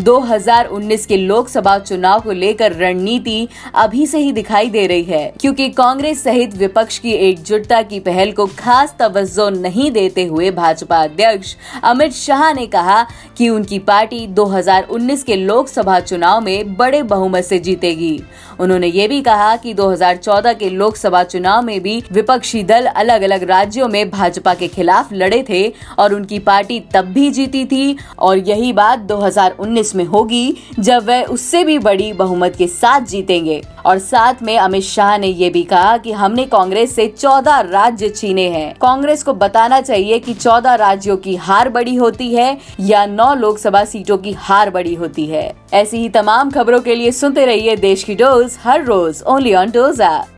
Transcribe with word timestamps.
2019 0.00 1.04
के 1.06 1.16
लोकसभा 1.16 1.76
चुनाव 1.78 2.20
को 2.20 2.32
लेकर 2.32 2.72
रणनीति 2.72 3.48
अभी 3.74 4.06
से 4.06 4.18
ही 4.18 4.32
दिखाई 4.32 4.70
दे 4.70 4.86
रही 4.86 5.02
है, 5.02 5.32
क्योंकि 5.40 5.68
कांग्रेस 5.70 6.22
सहित 6.24 6.54
विपक्ष 6.54 6.98
की 6.98 7.12
एकजुटता 7.12 7.80
की 7.82 8.00
पहल 8.00 8.32
को 8.32 8.46
खास 8.58 8.94
तवज्जो 8.98 9.48
नहीं 9.50 9.90
देते 9.90 10.24
हुए 10.24 10.50
भाजपा 10.50 10.98
अध्यक्ष 10.98 11.54
अमित 11.84 12.12
शाह 12.12 12.52
ने 12.52 12.66
कहा 12.66 13.02
कि 13.38 13.48
उनकी 13.48 13.78
पार्टी 13.80 14.26
2019 14.28 15.22
के 15.22 15.36
लोकसभा 15.36 15.98
चुनाव 16.00 16.40
में 16.40 16.76
बड़े 16.76 17.02
बहुमत 17.02 17.44
से 17.44 17.58
जीतेगी। 17.58 18.20
उन्होंने 18.60 18.86
ये 18.86 19.08
भी 19.08 19.20
कहा 19.22 19.54
कि 19.56 19.74
2014 19.74 20.54
के 20.54 20.70
लोकसभा 20.70 21.22
चुनाव 21.24 21.62
में 21.62 21.80
भी 21.82 22.02
विपक्षी 22.12 22.62
दल 22.62 22.86
अलग 22.86 23.22
अलग 23.22 23.42
राज्यों 23.42 23.88
में 23.88 24.10
भाजपा 24.10 24.54
के 24.54 24.68
खिलाफ 24.68 25.12
लड़े 25.12 25.44
थे 25.48 25.66
और 25.98 26.14
उनकी 26.14 26.38
पार्टी 26.38 26.80
तब 26.94 27.04
भी 27.04 27.30
जीती 27.30 27.64
थी, 27.64 27.96
और 28.18 28.38
यही 28.38 28.72
बात 28.72 28.98
2019 29.00 29.89
में 29.94 30.04
होगी, 30.04 30.56
जब 30.78 31.06
वह 31.06 31.22
उससे 31.22 31.64
भी 31.64 31.78
बड़ी 31.78 32.12
बहुमत 32.12 32.56
के 32.56 32.66
साथ 32.66 33.00
जीतेंगे। 33.00 33.62
और 33.86 33.98
साथ 33.98 34.34
में 34.42 34.58
अमित 34.58 34.82
शाह 34.82 35.18
ने 35.18 35.26
ये 35.26 35.50
भी 35.50 35.62
कहा 35.62 35.96
कि 35.96 36.12
हमने 36.12 36.44
कांग्रेस 36.44 36.94
से 36.94 37.06
14 37.18 37.60
राज्य 37.60 38.08
छीने 38.08 38.48
हैं। 38.48 38.74
कांग्रेस 38.82 39.22
को 39.22 39.34
बताना 39.34 39.80
चाहिए 39.80 40.18
कि 40.18 40.34
14 40.34 40.74
राज्यों 40.74 41.16
की 41.16 41.36
हार 41.36 41.68
बड़ी 41.68 41.94
होती 41.94 42.34
है 42.34 42.58
या 42.80 43.06
9 43.06 43.34
लोकसभा 43.34 43.84
सीटों 43.84 44.18
की 44.18 44.32
हार 44.32 44.70
बड़ी 44.70 44.94
होती 44.94 45.26
है। 45.26 45.52
ऐसी 45.72 45.96
ही 45.96 46.08
तमाम 46.08 46.50
खबरों 46.50 46.80
के 46.80 46.94
लिए 46.94 47.10
सुनते 47.10 47.46
रहिए 47.46 47.76
देश 47.76 48.04
की 48.04 48.14
डोज 48.14 48.58
हर 48.64 48.84
रोज 48.84 49.22
ओनली 49.26 49.54
ऑन 49.54 49.70
डोज 49.70 50.00